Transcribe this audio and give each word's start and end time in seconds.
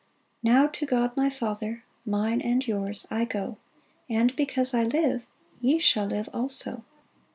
"Now 0.51 0.65
to 0.65 0.87
God, 0.87 1.15
my 1.15 1.29
Father 1.29 1.83
Mine 2.07 2.41
and 2.41 2.67
yours— 2.67 3.05
I 3.11 3.23
go; 3.23 3.59
And 4.09 4.35
because 4.35 4.73
I 4.73 4.83
live 4.83 5.27
Ye 5.61 5.77
shall 5.77 6.07
live 6.07 6.27
also 6.33 6.83